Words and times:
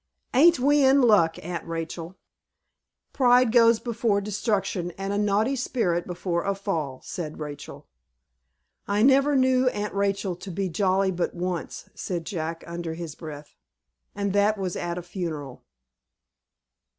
Ain't 0.33 0.57
we 0.57 0.83
in 0.83 1.03
luck, 1.03 1.37
Aunt 1.45 1.63
Rachel?" 1.67 2.17
"'Pride 3.13 3.51
goes 3.51 3.79
before 3.79 4.19
destruction, 4.19 4.89
and 4.97 5.13
a 5.13 5.31
haughty 5.31 5.55
spirit 5.55 6.07
before 6.07 6.43
a 6.43 6.55
fall,'" 6.55 7.01
said 7.03 7.39
Rachel. 7.39 7.87
"I 8.87 9.03
never 9.03 9.35
knew 9.35 9.67
Aunt 9.67 9.93
Rachel 9.93 10.35
to 10.35 10.49
be 10.49 10.69
jolly 10.69 11.11
but 11.11 11.35
once," 11.35 11.87
said 11.93 12.25
Jack, 12.25 12.63
under 12.65 12.95
his 12.95 13.13
breath; 13.13 13.53
"and 14.15 14.33
that 14.33 14.57
was 14.57 14.75
at 14.75 14.97
a 14.97 15.03
funeral." 15.03 15.61